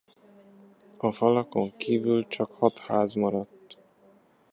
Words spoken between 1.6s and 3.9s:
kívül csak hat ház maradt.